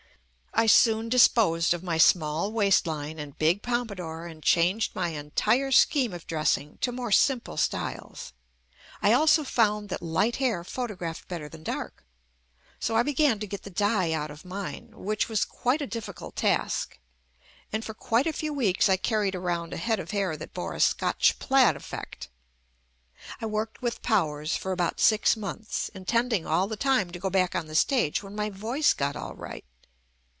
I 0.53 0.67
soon 0.67 1.07
disposed 1.07 1.73
of 1.73 1.81
my 1.81 1.97
small 1.97 2.51
waist 2.51 2.85
line 2.85 3.17
and 3.17 3.37
big 3.39 3.63
pompadour 3.63 4.27
and 4.27 4.43
changed 4.43 4.93
my 4.93 5.09
entire 5.09 5.71
scheme 5.71 6.13
of 6.13 6.27
dressing 6.27 6.77
to 6.81 6.91
more 6.91 7.11
simple 7.11 7.55
styles. 7.55 8.33
I 9.01 9.13
also 9.13 9.43
found 9.45 9.87
that 9.89 10.01
light 10.03 10.35
hair 10.35 10.63
photographed 10.65 11.27
better 11.29 11.47
than 11.49 11.63
dark, 11.63 12.05
so 12.79 12.95
I 12.97 13.01
began 13.01 13.39
to 13.39 13.47
get 13.47 13.63
the 13.63 13.69
dye 13.71 14.11
out 14.11 14.29
of 14.29 14.43
mine, 14.45 14.89
which 14.93 15.29
was 15.29 15.45
quite 15.45 15.81
a 15.81 15.87
diffi 15.87 16.13
cult 16.13 16.35
task, 16.35 16.99
and 17.73 17.83
for 17.83 17.93
quite 17.95 18.27
a 18.27 18.33
few 18.33 18.53
weeks 18.53 18.87
I 18.89 18.97
carried 18.97 19.33
around 19.35 19.73
a 19.73 19.77
head 19.77 19.99
of 20.01 20.11
hair 20.11 20.35
that 20.37 20.53
bore 20.53 20.73
a 20.75 20.81
Scotch 20.81 21.39
plaid 21.39 21.75
effect. 21.77 22.27
I 23.39 23.45
worked 23.47 23.81
with 23.81 24.03
Powers 24.03 24.55
for 24.57 24.73
about 24.73 24.99
six 24.99 25.35
months, 25.37 25.89
intending 25.95 26.45
all 26.45 26.67
the 26.67 26.75
time 26.77 27.09
to 27.11 27.19
go 27.19 27.29
back 27.31 27.55
on 27.55 27.65
the 27.67 27.71
JUST 27.73 27.89
ME 27.89 27.97
stage 27.97 28.21
when 28.21 28.35
my 28.35 28.49
voice 28.51 28.93
got 28.93 29.15
all 29.15 29.33
right. 29.33 29.63